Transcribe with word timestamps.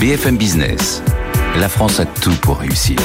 BFM 0.00 0.36
Business. 0.36 1.02
La 1.58 1.68
France 1.68 1.98
a 1.98 2.06
tout 2.06 2.34
pour 2.42 2.58
réussir. 2.58 2.96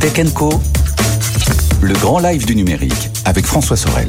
Tech 0.00 0.34
Co. 0.34 0.60
Le 1.80 1.94
grand 2.00 2.18
live 2.18 2.46
du 2.46 2.56
numérique 2.56 3.10
avec 3.24 3.46
François 3.46 3.76
Sorel. 3.76 4.08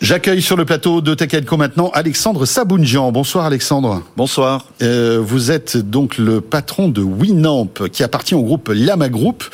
J'accueille 0.00 0.42
sur 0.42 0.56
le 0.56 0.64
plateau 0.64 1.00
de 1.00 1.14
Tech 1.14 1.44
Co 1.44 1.56
maintenant 1.56 1.90
Alexandre 1.94 2.46
Sabounjian. 2.46 3.12
Bonsoir 3.12 3.44
Alexandre. 3.44 4.02
Bonsoir. 4.16 4.66
Euh, 4.82 5.20
vous 5.22 5.52
êtes 5.52 5.76
donc 5.76 6.18
le 6.18 6.40
patron 6.40 6.88
de 6.88 7.00
Winamp 7.00 7.70
qui 7.92 8.02
appartient 8.02 8.34
au 8.34 8.42
groupe 8.42 8.72
Lama 8.74 9.08
Group. 9.08 9.44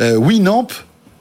Euh, 0.00 0.16
Winamp, 0.16 0.68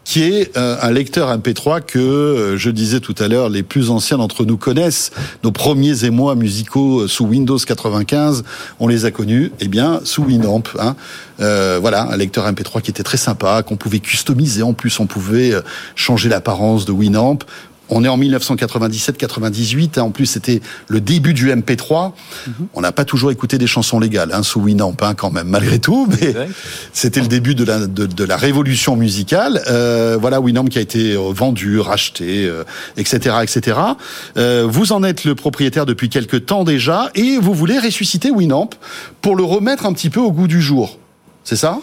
qui 0.03 0.23
est 0.23 0.55
euh, 0.57 0.75
un 0.81 0.91
lecteur 0.91 1.35
MP3 1.35 1.81
que, 1.81 1.99
euh, 1.99 2.57
je 2.57 2.69
disais 2.69 2.99
tout 2.99 3.15
à 3.19 3.27
l'heure, 3.27 3.49
les 3.49 3.63
plus 3.63 3.89
anciens 3.89 4.17
d'entre 4.17 4.45
nous 4.45 4.57
connaissent. 4.57 5.11
Nos 5.43 5.51
premiers 5.51 6.05
émois 6.05 6.35
musicaux 6.35 7.01
euh, 7.01 7.07
sous 7.07 7.25
Windows 7.25 7.57
95, 7.57 8.43
on 8.79 8.87
les 8.87 9.05
a 9.05 9.11
connus, 9.11 9.51
eh 9.59 9.67
bien, 9.67 10.01
sous 10.03 10.23
Winamp. 10.23 10.63
Hein. 10.79 10.95
Voilà, 11.39 12.03
un 12.03 12.17
lecteur 12.17 12.49
MP3 12.49 12.81
qui 12.81 12.91
était 12.91 13.03
très 13.03 13.17
sympa, 13.17 13.63
qu'on 13.63 13.75
pouvait 13.75 13.99
customiser. 13.99 14.63
En 14.63 14.73
plus, 14.73 14.99
on 14.99 15.07
pouvait 15.07 15.53
changer 15.95 16.29
l'apparence 16.29 16.85
de 16.85 16.91
Winamp. 16.91 17.39
On 17.95 18.03
est 18.03 18.07
en 18.07 18.17
1997-98. 18.17 19.99
Hein. 19.99 20.03
En 20.03 20.11
plus, 20.11 20.25
c'était 20.25 20.61
le 20.87 20.99
début 20.99 21.33
du 21.33 21.51
MP3. 21.51 22.13
Mhm. 22.47 22.53
On 22.73 22.81
n'a 22.81 22.91
pas 22.91 23.05
toujours 23.05 23.31
écouté 23.31 23.57
des 23.57 23.67
chansons 23.67 23.99
légales 23.99 24.31
hein, 24.33 24.43
sous 24.43 24.59
Winamp, 24.59 24.97
hein, 25.01 25.13
quand 25.13 25.31
même, 25.31 25.47
malgré 25.47 25.79
tout. 25.79 26.07
Mais 26.09 26.33
c'était 26.91 27.21
le 27.21 27.27
début 27.27 27.55
de 27.55 27.63
la, 27.63 27.85
de, 27.85 28.23
la 28.23 28.37
révolution 28.37 28.95
musicale. 28.95 29.61
Euh, 29.67 30.17
voilà, 30.19 30.41
Winamp 30.41 30.65
qui 30.65 30.79
a 30.79 30.81
été 30.81 31.13
euh, 31.13 31.31
vendu, 31.33 31.79
racheté, 31.79 32.51
etc., 32.97 33.35
euh, 33.37 33.41
etc. 33.41 33.77
Euh, 34.37 34.65
vous 34.67 34.91
en 34.91 35.03
êtes 35.03 35.23
le 35.23 35.35
propriétaire 35.35 35.85
depuis 35.85 36.09
quelques 36.09 36.45
temps 36.45 36.63
déjà, 36.63 37.11
et 37.15 37.37
vous 37.37 37.53
voulez 37.53 37.77
ressusciter 37.77 38.31
Winamp 38.31 38.71
pour 39.21 39.35
le 39.35 39.43
remettre 39.43 39.85
un 39.85 39.93
petit 39.93 40.09
peu 40.09 40.19
au 40.19 40.31
goût 40.31 40.47
du 40.47 40.61
jour. 40.61 40.97
C'est 41.43 41.55
ça? 41.55 41.79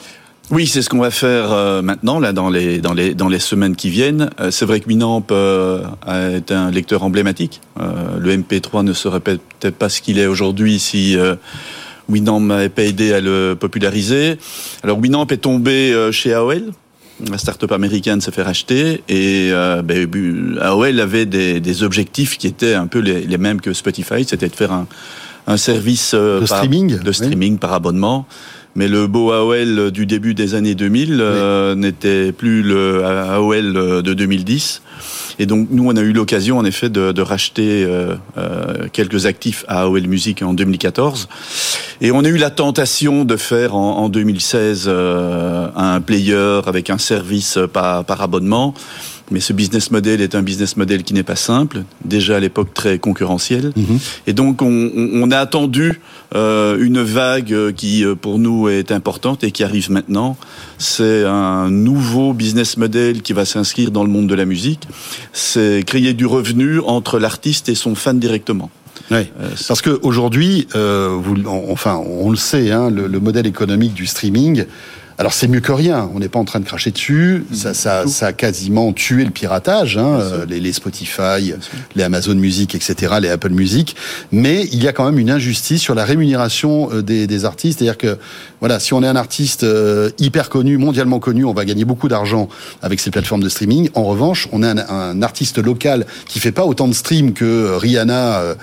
Oui, 0.50 0.66
c'est 0.66 0.82
ce 0.82 0.88
qu'on 0.88 0.98
va 0.98 1.12
faire 1.12 1.52
euh, 1.52 1.80
maintenant, 1.80 2.18
là, 2.18 2.32
dans 2.32 2.50
les, 2.50 2.78
dans 2.78 2.92
les, 2.92 3.14
dans 3.14 3.28
les 3.28 3.38
semaines 3.38 3.76
qui 3.76 3.88
viennent. 3.88 4.30
Euh, 4.40 4.50
c'est 4.50 4.64
vrai 4.64 4.80
que 4.80 4.88
Winamp 4.88 5.26
euh, 5.30 5.84
est 6.08 6.50
un 6.50 6.72
lecteur 6.72 7.04
emblématique. 7.04 7.60
le 7.78 8.36
MP3 8.36 8.84
ne 8.84 8.92
serait 8.92 9.20
peut-être 9.20 9.76
pas 9.76 9.88
ce 9.88 10.00
qu'il 10.00 10.18
est 10.18 10.26
aujourd'hui 10.26 10.80
si 10.80 11.16
Winamp 12.08 12.40
n'avait 12.40 12.68
pas 12.68 12.82
aidé 12.82 13.12
à 13.12 13.20
le 13.20 13.56
populariser. 13.58 14.38
Alors 14.82 14.98
Winamp 14.98 15.26
est 15.28 15.38
tombé 15.42 16.08
chez 16.10 16.34
AOL. 16.34 16.72
La 17.30 17.38
start-up 17.38 17.70
américaine 17.72 18.20
s'est 18.20 18.32
fait 18.32 18.42
racheter 18.42 19.02
et 19.08 19.50
ben, 19.84 20.58
AOL 20.60 21.00
avait 21.00 21.26
des, 21.26 21.60
des, 21.60 21.82
objectifs 21.82 22.38
qui 22.38 22.46
étaient 22.46 22.74
un 22.74 22.86
peu 22.86 22.98
les, 22.98 23.22
les 23.22 23.38
mêmes 23.38 23.60
que 23.60 23.72
Spotify, 23.72 24.24
c'était 24.26 24.48
de 24.48 24.56
faire 24.56 24.72
un, 24.72 24.86
un 25.46 25.56
service 25.56 26.14
de 26.14 26.44
streaming, 26.46 26.98
de 26.98 27.12
streaming 27.12 27.58
par 27.58 27.72
abonnement. 27.72 28.26
Mais 28.76 28.86
le 28.86 29.06
beau 29.06 29.32
AOL 29.32 29.90
du 29.90 30.06
début 30.06 30.32
des 30.32 30.54
années 30.54 30.74
2000 30.76 31.18
euh, 31.20 31.74
n'était 31.74 32.30
plus 32.30 32.62
le 32.62 33.04
AOL 33.04 34.02
de 34.02 34.14
2010. 34.14 34.82
Et 35.40 35.46
donc 35.46 35.68
nous, 35.70 35.88
on 35.88 35.96
a 35.96 36.00
eu 36.00 36.12
l'occasion 36.12 36.58
en 36.58 36.64
effet 36.64 36.88
de, 36.88 37.12
de 37.12 37.22
racheter 37.22 37.84
euh, 37.84 38.14
euh, 38.38 38.88
quelques 38.92 39.26
actifs 39.26 39.64
à 39.66 39.82
AOL 39.82 40.06
Music 40.06 40.42
en 40.42 40.54
2014. 40.54 41.28
Et 42.00 42.12
on 42.12 42.24
a 42.24 42.28
eu 42.28 42.36
la 42.36 42.50
tentation 42.50 43.24
de 43.24 43.36
faire 43.36 43.74
en, 43.74 43.98
en 43.98 44.08
2016 44.08 44.88
un 44.88 46.00
player 46.00 46.60
avec 46.66 46.90
un 46.90 46.98
service 46.98 47.58
par, 47.72 48.04
par 48.04 48.22
abonnement. 48.22 48.74
Mais 49.30 49.40
ce 49.40 49.52
business 49.52 49.90
model 49.90 50.20
est 50.20 50.34
un 50.34 50.42
business 50.42 50.76
model 50.76 51.04
qui 51.04 51.14
n'est 51.14 51.22
pas 51.22 51.36
simple, 51.36 51.84
déjà 52.04 52.36
à 52.36 52.40
l'époque 52.40 52.74
très 52.74 52.98
concurrentiel. 52.98 53.72
Mhm. 53.76 53.98
Et 54.26 54.32
donc 54.32 54.62
on, 54.62 54.90
on 54.94 55.30
a 55.30 55.38
attendu 55.38 56.00
euh, 56.34 56.78
une 56.80 57.02
vague 57.02 57.72
qui 57.76 58.04
euh, 58.04 58.14
pour 58.14 58.38
nous 58.38 58.68
est 58.68 58.92
importante 58.92 59.44
et 59.44 59.50
qui 59.50 59.62
arrive 59.62 59.90
maintenant. 59.90 60.36
C'est 60.78 61.24
un 61.24 61.70
nouveau 61.70 62.32
business 62.32 62.76
model 62.76 63.22
qui 63.22 63.32
va 63.32 63.44
s'inscrire 63.44 63.90
dans 63.90 64.04
le 64.04 64.10
monde 64.10 64.26
de 64.26 64.34
la 64.34 64.44
musique. 64.44 64.88
C'est 65.32 65.84
créer 65.86 66.12
du 66.12 66.26
revenu 66.26 66.80
entre 66.80 67.18
l'artiste 67.18 67.68
et 67.68 67.74
son 67.74 67.94
fan 67.94 68.18
directement. 68.18 68.70
Oui, 69.10 69.26
euh, 69.40 69.48
parce 69.66 69.82
qu'aujourd'hui, 69.82 70.68
euh, 70.76 71.18
enfin, 71.68 71.96
on 71.96 72.30
le 72.30 72.36
sait, 72.36 72.70
hein, 72.70 72.90
le, 72.90 73.08
le 73.08 73.20
modèle 73.20 73.46
économique 73.46 73.94
du 73.94 74.06
streaming, 74.06 74.64
alors 75.20 75.34
c'est 75.34 75.48
mieux 75.48 75.60
que 75.60 75.70
rien. 75.70 76.08
On 76.14 76.18
n'est 76.18 76.30
pas 76.30 76.38
en 76.38 76.46
train 76.46 76.60
de 76.60 76.64
cracher 76.64 76.92
dessus. 76.92 77.44
Mmh. 77.50 77.54
Ça, 77.54 77.74
ça, 77.74 78.06
ça, 78.06 78.28
a 78.28 78.32
quasiment 78.32 78.90
tué 78.94 79.22
le 79.22 79.30
piratage, 79.30 79.98
hein, 79.98 80.18
les, 80.48 80.60
les, 80.60 80.72
Spotify, 80.72 81.52
les 81.94 82.02
Amazon 82.02 82.36
Music, 82.36 82.74
etc., 82.74 83.16
les 83.20 83.28
Apple 83.28 83.50
Music. 83.50 83.96
Mais 84.32 84.66
il 84.72 84.82
y 84.82 84.88
a 84.88 84.92
quand 84.94 85.04
même 85.04 85.18
une 85.18 85.30
injustice 85.30 85.82
sur 85.82 85.94
la 85.94 86.06
rémunération 86.06 86.88
euh, 86.90 87.02
des, 87.02 87.26
des 87.26 87.44
artistes. 87.44 87.80
C'est-à-dire 87.80 87.98
que 87.98 88.16
voilà, 88.60 88.80
si 88.80 88.94
on 88.94 89.02
est 89.02 89.06
un 89.06 89.16
artiste 89.16 89.62
euh, 89.62 90.08
hyper 90.18 90.48
connu, 90.48 90.78
mondialement 90.78 91.18
connu, 91.18 91.44
on 91.44 91.52
va 91.52 91.66
gagner 91.66 91.84
beaucoup 91.84 92.08
d'argent 92.08 92.48
avec 92.80 92.98
ces 92.98 93.10
plateformes 93.10 93.42
de 93.42 93.50
streaming. 93.50 93.90
En 93.94 94.04
revanche, 94.04 94.48
on 94.52 94.62
est 94.62 94.68
un, 94.68 94.88
un 94.88 95.20
artiste 95.20 95.58
local 95.58 96.06
qui 96.28 96.40
fait 96.40 96.50
pas 96.50 96.64
autant 96.64 96.88
de 96.88 96.94
streams 96.94 97.34
que 97.34 97.76
Rihanna 97.76 98.40
euh, 98.40 98.54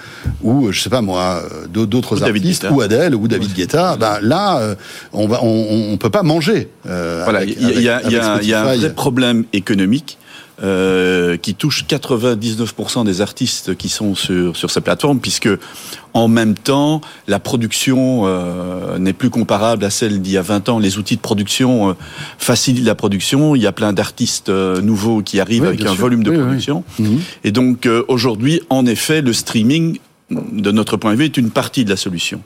ou 0.42 0.72
je 0.72 0.82
sais 0.82 0.90
pas 0.90 1.04
moi 1.04 1.44
d'autres 1.70 2.24
artistes 2.24 2.66
ou 2.72 2.82
Adele 2.82 3.14
ou 3.14 3.28
David 3.28 3.54
Guetta. 3.54 3.96
Ben 3.96 4.18
là, 4.24 4.76
on 5.14 5.28
va, 5.28 5.44
on, 5.44 5.92
on 5.92 5.98
peut 5.98 6.10
pas 6.10 6.24
manger 6.24 6.47
euh, 6.86 7.22
voilà, 7.24 7.44
il 7.44 7.82
y, 7.82 7.90
a, 7.90 8.02
un 8.02 8.76
vrai 8.76 8.94
problème 8.94 9.46
économique. 9.54 10.18
Euh, 10.64 11.38
qui 11.38 11.54
touche 11.54 11.86
99% 11.88 13.06
des 13.06 13.22
artistes 13.22 13.76
qui 13.76 13.90
sont 13.90 14.16
sur 14.16 14.58
sur 14.58 14.72
ces 14.72 14.82
plateformes, 14.82 15.20
puisque 15.20 15.50
en 16.16 16.28
même 16.28 16.56
temps, 16.56 17.00
la 17.28 17.38
production 17.38 18.24
euh, 18.26 18.98
n'est 18.98 19.14
plus 19.14 19.30
comparable 19.30 19.86
à 19.86 19.92
celle 19.92 20.20
d'il 20.20 20.34
y 20.34 20.38
a 20.38 20.42
20 20.42 20.70
ans. 20.70 20.80
Les 20.80 20.98
outils 20.98 21.16
de 21.16 21.22
production 21.22 21.96
facilitent 22.40 22.88
la 22.88 22.96
production. 22.96 23.56
Il 23.56 23.62
y 23.62 23.68
a 23.68 23.72
plein 23.72 23.94
d'artistes 23.94 24.50
nouveaux 24.50 25.22
qui 25.22 25.40
arrivent 25.40 25.66
avec 25.66 25.86
un 25.86 25.94
volume 25.94 26.24
de 26.24 26.32
production. 26.32 26.84
Mhm. 26.98 27.20
Et 27.44 27.52
donc 27.52 27.88
aujourd'hui, 28.08 28.62
en 28.72 28.88
effet, 28.88 29.22
le 29.22 29.34
streaming 29.34 30.00
de 30.30 30.72
notre 30.72 30.98
point 30.98 31.14
de 31.14 31.18
vue, 31.18 31.26
est 31.26 31.38
une 31.38 31.52
partie 31.52 31.86
de 31.86 31.90
la 31.90 31.96
solution. 31.96 32.42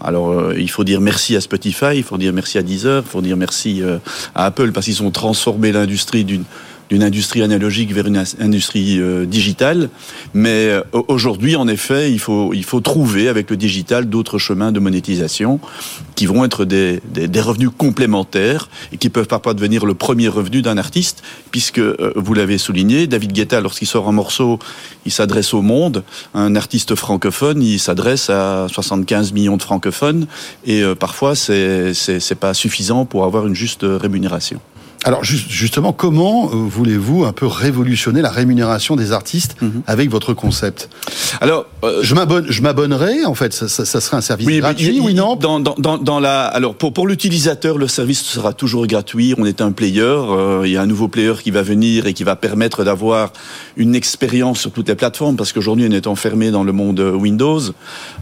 Alors, 0.00 0.30
euh, 0.30 0.54
il 0.56 0.70
faut 0.70 0.84
dire 0.84 1.00
merci 1.00 1.36
à 1.36 1.40
Spotify, 1.40 1.96
il 1.96 2.02
faut 2.02 2.16
dire 2.16 2.32
merci 2.32 2.56
à 2.56 2.62
Deezer, 2.62 3.02
il 3.04 3.10
faut 3.10 3.20
dire 3.20 3.36
merci 3.36 3.82
euh, 3.82 3.98
à 4.34 4.46
Apple 4.46 4.72
parce 4.72 4.86
qu'ils 4.86 5.02
ont 5.02 5.10
transformé 5.10 5.70
l'industrie 5.70 6.24
d'une 6.24 6.44
d'une 6.90 7.02
industrie 7.02 7.42
analogique 7.42 7.92
vers 7.92 8.06
une 8.06 8.22
industrie 8.40 9.00
euh, 9.00 9.26
digitale. 9.26 9.90
Mais 10.34 10.68
euh, 10.68 10.82
aujourd'hui, 11.08 11.56
en 11.56 11.68
effet, 11.68 12.12
il 12.12 12.18
faut, 12.18 12.52
il 12.54 12.64
faut 12.64 12.80
trouver 12.80 13.28
avec 13.28 13.50
le 13.50 13.56
digital 13.56 14.08
d'autres 14.08 14.38
chemins 14.38 14.72
de 14.72 14.80
monétisation 14.80 15.60
qui 16.14 16.26
vont 16.26 16.44
être 16.44 16.64
des, 16.64 17.00
des, 17.12 17.28
des, 17.28 17.40
revenus 17.40 17.70
complémentaires 17.76 18.68
et 18.92 18.96
qui 18.96 19.08
peuvent 19.10 19.26
parfois 19.26 19.54
devenir 19.54 19.84
le 19.84 19.94
premier 19.94 20.28
revenu 20.28 20.62
d'un 20.62 20.78
artiste, 20.78 21.22
puisque, 21.50 21.78
euh, 21.78 22.12
vous 22.16 22.34
l'avez 22.34 22.58
souligné, 22.58 23.06
David 23.06 23.32
Guetta, 23.32 23.60
lorsqu'il 23.60 23.88
sort 23.88 24.08
un 24.08 24.12
morceau, 24.12 24.58
il 25.04 25.12
s'adresse 25.12 25.54
au 25.54 25.62
monde. 25.62 26.04
Un 26.34 26.54
artiste 26.56 26.94
francophone, 26.94 27.62
il 27.62 27.78
s'adresse 27.78 28.30
à 28.30 28.66
75 28.70 29.32
millions 29.32 29.56
de 29.56 29.62
francophones 29.62 30.26
et 30.66 30.82
parfois, 30.98 31.34
c'est 31.34 32.38
pas 32.38 32.54
suffisant 32.54 33.04
pour 33.04 33.24
avoir 33.24 33.46
une 33.46 33.54
juste 33.54 33.84
rémunération. 33.84 34.60
Alors 35.06 35.22
justement, 35.22 35.92
comment 35.92 36.50
euh, 36.50 36.56
voulez-vous 36.56 37.24
un 37.26 37.32
peu 37.32 37.46
révolutionner 37.46 38.22
la 38.22 38.30
rémunération 38.30 38.96
des 38.96 39.12
artistes 39.12 39.54
mhm. 39.62 39.82
avec 39.86 40.10
votre 40.10 40.34
concept? 40.34 40.88
Alors, 41.40 41.66
euh, 41.84 42.00
je 42.02 42.14
m'abonne, 42.14 42.46
je 42.48 42.62
m'abonnerai 42.62 43.24
en 43.24 43.34
fait. 43.34 43.52
Ça, 43.52 43.68
ça, 43.68 44.00
serait 44.00 44.16
un 44.16 44.20
service 44.20 44.46
gratuit, 44.58 45.00
oui 45.00 45.14
non 45.14 45.36
dans, 45.36 45.60
dans, 45.60 45.98
dans, 45.98 46.20
la, 46.20 46.44
alors 46.46 46.74
pour 46.74 46.92
pour 46.92 47.06
l'utilisateur, 47.06 47.78
le 47.78 47.88
service 47.88 48.22
sera 48.22 48.52
toujours 48.52 48.86
gratuit. 48.86 49.34
On 49.38 49.44
est 49.44 49.60
un 49.60 49.72
player. 49.72 50.02
Euh, 50.02 50.62
il 50.64 50.72
y 50.72 50.76
a 50.76 50.82
un 50.82 50.86
nouveau 50.86 51.08
player 51.08 51.34
qui 51.42 51.50
va 51.50 51.62
venir 51.62 52.06
et 52.06 52.14
qui 52.14 52.24
va 52.24 52.36
permettre 52.36 52.84
d'avoir 52.84 53.32
une 53.76 53.94
expérience 53.94 54.60
sur 54.60 54.70
toutes 54.72 54.88
les 54.88 54.94
plateformes 54.94 55.36
parce 55.36 55.52
qu'aujourd'hui 55.52 55.86
on 55.88 55.92
est 55.92 56.06
enfermé 56.06 56.50
dans 56.50 56.64
le 56.64 56.72
monde 56.72 57.00
Windows. 57.00 57.60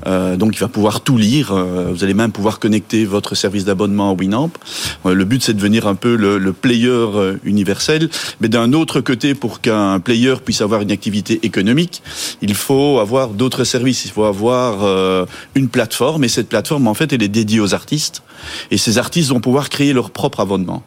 donc 0.06 0.54
il 0.54 0.58
va 0.58 0.68
pouvoir 0.68 1.00
tout 1.00 1.16
lire. 1.16 1.54
vous 1.54 2.04
allez 2.04 2.14
même 2.14 2.32
pouvoir 2.32 2.58
connecter 2.58 3.04
votre 3.04 3.34
service 3.34 3.64
d'abonnement 3.64 4.10
à 4.10 4.14
Winamp. 4.14 4.50
le 5.04 5.24
but 5.24 5.42
c'est 5.42 5.52
de 5.52 5.58
devenir 5.58 5.86
un 5.86 5.94
peu 5.94 6.16
le, 6.16 6.38
le 6.38 6.52
player 6.52 6.88
euh, 6.88 7.36
universel. 7.44 8.08
Mais 8.40 8.48
d'un 8.48 8.72
autre 8.72 9.00
côté, 9.00 9.34
pour 9.34 9.60
qu'un 9.60 10.00
player 10.00 10.34
puisse 10.44 10.60
avoir 10.60 10.80
une 10.82 10.90
activité 10.90 11.40
économique, 11.42 12.02
il 12.40 12.54
faut 12.54 12.98
avoir 13.04 13.28
d'autres 13.28 13.64
services. 13.64 14.04
Il 14.04 14.10
faut 14.10 14.24
avoir 14.24 14.82
euh, 14.82 15.26
une 15.54 15.68
plateforme. 15.68 16.24
Et 16.24 16.28
cette 16.28 16.48
plateforme, 16.48 16.88
en 16.88 16.94
fait, 16.94 17.12
elle 17.12 17.22
est 17.22 17.28
dédiée 17.28 17.60
aux 17.60 17.74
artistes. 17.74 18.22
Et 18.70 18.78
ces 18.78 18.98
artistes 18.98 19.30
vont 19.30 19.40
pouvoir 19.40 19.68
créer 19.68 19.92
leur 19.92 20.10
propre 20.10 20.40
abonnement. 20.40 20.82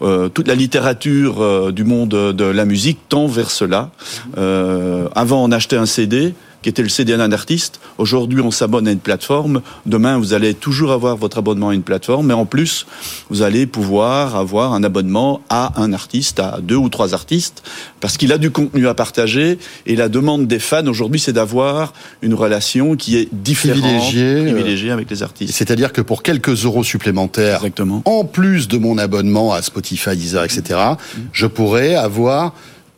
Euh, 0.00 0.28
toute 0.28 0.48
la 0.48 0.54
littérature 0.54 1.72
du 1.72 1.84
monde 1.84 2.10
de 2.10 2.44
la 2.44 2.64
musique 2.64 2.98
tend 3.08 3.26
vers 3.26 3.50
cela. 3.50 3.90
avant, 5.14 5.44
on 5.44 5.52
achetait 5.52 5.76
un 5.76 5.86
CD, 5.86 6.34
qui 6.62 6.68
était 6.68 6.82
le 6.82 6.88
CD 6.88 7.16
d'un 7.16 7.32
artiste. 7.32 7.80
Aujourd'hui, 7.98 8.40
on 8.40 8.50
s'abonne 8.50 8.88
à 8.88 8.92
une 8.92 8.98
plateforme. 8.98 9.62
Demain, 9.86 10.18
vous 10.18 10.34
allez 10.34 10.54
toujours 10.54 10.92
avoir 10.92 11.16
votre 11.16 11.38
abonnement 11.38 11.70
à 11.70 11.74
une 11.74 11.82
plateforme, 11.82 12.26
mais 12.26 12.34
en 12.34 12.46
plus, 12.46 12.86
vous 13.30 13.42
allez 13.42 13.66
pouvoir 13.66 14.36
avoir 14.36 14.72
un 14.72 14.82
abonnement 14.82 15.40
à 15.48 15.80
un 15.80 15.92
artiste, 15.92 16.40
à 16.40 16.58
deux 16.62 16.76
ou 16.76 16.88
trois 16.88 17.14
artistes, 17.14 17.62
parce 18.00 18.16
qu'il 18.16 18.32
a 18.32 18.38
du 18.38 18.50
contenu 18.50 18.88
à 18.88 18.94
partager. 18.94 19.58
Et 19.86 19.96
la 19.96 20.08
demande 20.08 20.46
des 20.46 20.58
fans 20.58 20.86
aujourd'hui, 20.86 21.20
c'est 21.20 21.32
d'avoir 21.32 21.92
une 22.22 22.34
relation 22.34 22.96
qui 22.96 23.16
est 23.16 23.28
différente, 23.32 23.80
privilégiée, 23.80 24.90
avec 24.90 25.10
les 25.10 25.22
artistes. 25.22 25.54
C'est-à-dire 25.54 25.92
que 25.92 26.00
pour 26.00 26.22
quelques 26.22 26.64
euros 26.64 26.84
supplémentaires, 26.84 27.58
Exactement. 27.58 28.02
en 28.04 28.24
plus 28.24 28.68
de 28.68 28.78
mon 28.78 28.98
abonnement 28.98 29.52
à 29.52 29.62
Spotify, 29.62 30.16
Deezer, 30.16 30.44
etc., 30.44 30.80
je 31.32 31.46
pourrais 31.46 31.94
avoir 31.94 32.54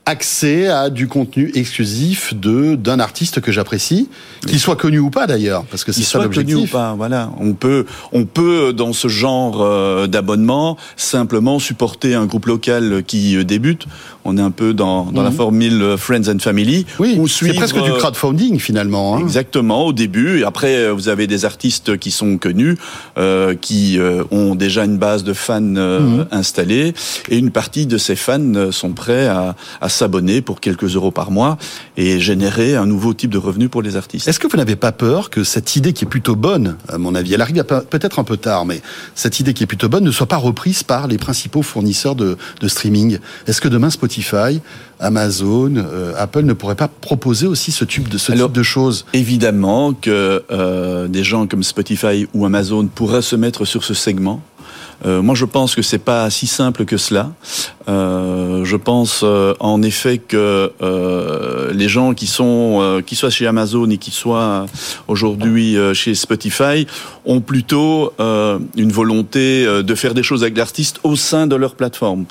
accès 0.08 0.68
à 0.68 0.88
du 0.88 1.06
contenu 1.06 1.52
exclusif 1.54 2.32
de 2.34 2.76
d'un 2.76 2.98
artiste 2.98 3.42
que 3.42 3.52
j'apprécie, 3.52 4.08
qu'il 4.46 4.58
soit 4.58 4.76
connu 4.76 4.98
ou 4.98 5.10
pas 5.10 5.26
d'ailleurs, 5.26 5.64
parce 5.64 5.84
que 5.84 5.92
c'est 5.92 6.02
ça 6.02 6.18
l'objectif. 6.18 6.54
connu 6.54 6.66
ou 6.66 6.70
pas, 6.70 6.94
voilà. 6.96 7.30
On 7.38 7.52
peut 7.52 7.84
on 8.12 8.24
peut 8.24 8.72
dans 8.72 8.94
ce 8.94 9.08
genre 9.08 9.58
euh, 9.60 10.06
d'abonnement 10.06 10.78
simplement 10.96 11.58
supporter 11.58 12.14
un 12.14 12.24
groupe 12.24 12.46
local 12.46 13.02
qui 13.06 13.36
euh, 13.36 13.44
débute. 13.44 13.86
On 14.24 14.38
est 14.38 14.42
un 14.42 14.50
peu 14.50 14.72
dans, 14.72 15.04
dans 15.04 15.22
la 15.22 15.30
mhm. 15.30 15.36
formule 15.36 15.82
euh, 15.82 15.96
Friends 15.98 16.28
and 16.28 16.38
Family. 16.38 16.86
Oui, 16.98 17.20
c'est 17.28 17.52
presque 17.52 17.82
du 17.82 17.92
crowdfunding 17.92 18.58
finalement. 18.58 19.16
Hein. 19.16 19.20
Exactement, 19.20 19.84
au 19.84 19.92
début. 19.92 20.40
Et 20.40 20.44
après, 20.44 20.90
vous 20.90 21.08
avez 21.08 21.26
des 21.26 21.44
artistes 21.44 21.98
qui 21.98 22.10
sont 22.10 22.38
connus, 22.38 22.78
euh, 23.18 23.54
qui 23.54 23.98
ont 24.30 24.54
déjà 24.54 24.84
une 24.84 24.96
base 24.96 25.22
de 25.22 25.34
fans 25.34 25.60
mhm. 25.60 26.26
installée, 26.30 26.94
et 27.28 27.36
une 27.36 27.50
partie 27.50 27.86
de 27.86 27.98
ces 27.98 28.16
fans 28.16 28.70
sont 28.70 28.92
prêts 28.92 29.26
à, 29.26 29.54
à 29.80 29.88
s'abonner 29.98 30.40
pour 30.42 30.60
quelques 30.60 30.94
euros 30.94 31.10
par 31.10 31.30
mois 31.30 31.58
et 31.96 32.20
générer 32.20 32.76
un 32.76 32.86
nouveau 32.86 33.14
type 33.14 33.30
de 33.30 33.38
revenu 33.38 33.68
pour 33.68 33.82
les 33.82 33.96
artistes. 33.96 34.28
Est-ce 34.28 34.38
que 34.38 34.46
vous 34.46 34.56
n'avez 34.56 34.76
pas 34.76 34.92
peur 34.92 35.30
que 35.30 35.44
cette 35.44 35.76
idée 35.76 35.92
qui 35.92 36.04
est 36.04 36.08
plutôt 36.08 36.36
bonne, 36.36 36.76
à 36.88 36.98
mon 36.98 37.14
avis, 37.14 37.34
elle 37.34 37.42
arrive 37.42 37.64
peut-être 37.64 38.18
un 38.18 38.24
peu 38.24 38.36
tard, 38.36 38.64
mais 38.64 38.80
cette 39.14 39.40
idée 39.40 39.54
qui 39.54 39.64
est 39.64 39.66
plutôt 39.66 39.88
bonne 39.88 40.04
ne 40.04 40.10
soit 40.10 40.26
pas 40.26 40.36
reprise 40.36 40.82
par 40.82 41.08
les 41.08 41.18
principaux 41.18 41.62
fournisseurs 41.62 42.14
de, 42.14 42.36
streaming? 42.66 43.18
Est-ce 43.46 43.60
que 43.60 43.68
demain 43.68 43.90
Spotify, 43.90 44.60
Amazon, 45.00 45.74
euh, 45.76 46.12
Apple 46.16 46.42
ne 46.42 46.52
pourraient 46.52 46.74
pas 46.74 46.88
proposer 46.88 47.46
aussi 47.46 47.72
ce 47.72 47.84
type 47.84 48.08
de, 48.08 48.18
ce 48.18 48.32
type 48.32 48.52
de 48.52 48.62
choses? 48.62 49.04
Évidemment 49.12 49.94
que 49.94 50.44
euh, 50.50 51.08
des 51.08 51.24
gens 51.24 51.46
comme 51.46 51.62
Spotify 51.62 52.26
ou 52.34 52.46
Amazon 52.46 52.86
pourraient 52.86 53.22
se 53.22 53.36
mettre 53.36 53.64
sur 53.64 53.84
ce 53.84 53.94
segment. 53.94 54.40
Euh, 55.06 55.22
moi, 55.22 55.34
je 55.34 55.44
pense 55.44 55.74
que 55.74 55.82
c'est 55.82 55.98
pas 55.98 56.28
si 56.30 56.46
simple 56.46 56.84
que 56.84 56.96
cela. 56.96 57.32
Euh, 57.88 58.64
je 58.64 58.76
pense 58.76 59.22
euh, 59.22 59.54
en 59.60 59.82
effet 59.82 60.18
que 60.18 60.72
euh, 60.82 61.72
les 61.72 61.88
gens 61.88 62.12
qui 62.12 62.26
sont, 62.26 62.78
euh, 62.80 63.00
qui 63.00 63.16
soient 63.16 63.30
chez 63.30 63.46
Amazon 63.46 63.88
et 63.88 63.96
qui 63.96 64.10
soient 64.10 64.66
aujourd'hui 65.06 65.76
chez 65.94 66.14
Spotify, 66.14 66.86
ont 67.24 67.40
plutôt 67.40 68.12
une 68.18 68.92
volonté 68.92 69.64
de 69.82 69.94
faire 69.94 70.14
des 70.14 70.22
choses 70.22 70.42
avec 70.42 70.56
l'artiste 70.56 71.00
au 71.02 71.16
sein 71.16 71.46
de 71.46 71.56
leur 71.56 71.74
plateforme. 71.74 72.24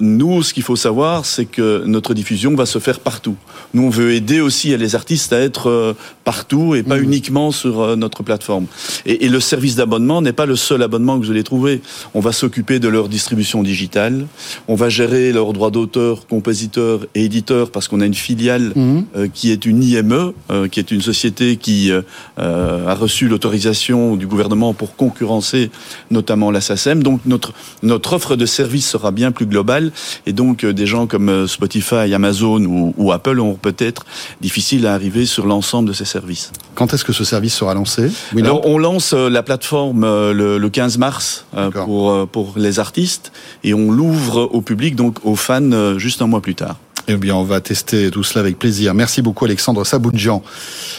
nous, 0.00 0.42
ce 0.42 0.54
qu'il 0.54 0.62
faut 0.62 0.76
savoir, 0.76 1.24
c'est 1.24 1.44
que 1.44 1.82
notre 1.86 2.14
diffusion 2.14 2.54
va 2.54 2.66
se 2.66 2.78
faire 2.78 3.00
partout. 3.00 3.36
Nous, 3.74 3.82
on 3.82 3.90
veut 3.90 4.12
aider 4.12 4.40
aussi 4.40 4.76
les 4.76 4.94
artistes 4.94 5.32
à 5.32 5.40
être 5.40 5.94
partout 6.24 6.74
et 6.74 6.82
pas 6.82 6.98
mmh. 6.98 7.04
uniquement 7.04 7.50
sur 7.52 7.96
notre 7.96 8.22
plateforme. 8.22 8.66
Et, 9.06 9.26
et 9.26 9.28
le 9.28 9.40
service 9.40 9.76
d'abonnement 9.76 10.22
n'est 10.22 10.32
pas 10.32 10.46
le 10.46 10.56
seul 10.56 10.82
abonnement 10.82 11.18
que 11.18 11.24
vous 11.24 11.30
allez 11.30 11.44
trouver. 11.44 11.80
On 12.14 12.20
va 12.20 12.32
s'occuper 12.32 12.78
de 12.78 12.88
leur 12.88 13.08
distribution 13.08 13.62
digitale. 13.62 14.26
On 14.66 14.74
va 14.74 14.88
gérer 14.88 15.32
leurs 15.32 15.52
droits 15.52 15.70
d'auteur, 15.70 16.26
compositeurs 16.26 17.06
et 17.14 17.24
éditeurs 17.24 17.70
parce 17.70 17.88
qu'on 17.88 18.00
a 18.00 18.06
une 18.06 18.14
filiale 18.14 18.72
mhm. 18.74 19.04
euh, 19.16 19.28
qui 19.32 19.50
est 19.50 19.66
une 19.66 19.82
IME, 19.82 20.32
euh, 20.50 20.68
qui 20.68 20.80
est 20.80 20.90
une 20.90 21.00
société 21.00 21.56
qui 21.56 21.90
euh, 21.90 22.02
a 22.36 22.94
reçu 22.94 23.28
l'autorisation 23.28 24.16
du 24.16 24.26
gouvernement 24.26 24.74
pour 24.74 24.96
concurrencer 24.96 25.70
notamment 26.10 26.50
la 26.50 26.60
SACEM. 26.60 27.02
Donc 27.02 27.20
notre 27.26 27.52
notre 27.82 28.12
offre 28.12 28.36
de 28.36 28.46
services 28.46 28.88
sera 28.88 29.10
bien 29.10 29.32
plus 29.32 29.46
globale 29.46 29.92
et 30.26 30.32
donc 30.32 30.64
des 30.64 30.86
gens 30.86 31.06
comme 31.06 31.46
Spotify, 31.46 32.14
Amazon 32.14 32.92
ou, 32.96 33.12
Apple 33.12 33.40
ont 33.40 33.54
peut-être 33.54 34.04
difficile 34.40 34.86
à 34.86 34.94
arriver 34.94 35.26
sur 35.26 35.46
l'ensemble 35.46 35.88
de 35.88 35.94
ces 35.94 36.04
services. 36.04 36.52
Quand 36.78 36.94
est-ce 36.94 37.04
que 37.04 37.12
ce 37.12 37.24
service 37.24 37.54
sera 37.54 37.74
lancé 37.74 38.10
Alors, 38.36 38.64
On 38.64 38.78
lance 38.78 39.12
la 39.12 39.42
plateforme 39.42 40.02
le, 40.02 40.58
le 40.58 40.70
15 40.70 40.98
mars 40.98 41.44
pour 41.72 42.28
pour 42.28 42.54
les 42.56 42.78
artistes 42.78 43.32
et 43.64 43.74
on 43.74 43.90
l'ouvre 43.90 44.48
au 44.52 44.60
public 44.60 44.94
donc 44.94 45.18
aux 45.24 45.36
fans, 45.36 45.72
euh, 45.72 45.98
juste 45.98 46.22
un 46.22 46.26
mois 46.26 46.40
plus 46.40 46.54
tard. 46.54 46.76
Eh 47.10 47.16
bien, 47.16 47.34
on 47.34 47.42
va 47.42 47.60
tester 47.60 48.10
tout 48.10 48.22
cela 48.22 48.40
avec 48.40 48.58
plaisir. 48.58 48.92
Merci 48.92 49.22
beaucoup, 49.22 49.46
Alexandre 49.46 49.84
Saboudjian. 49.84 50.42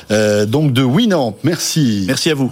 Euh, 0.10 0.48
donc 0.48 0.74
de 0.74 0.82
Winamp. 0.82 1.38
Merci. 1.44 2.06
Merci 2.08 2.32
à 2.32 2.34
vous. 2.34 2.52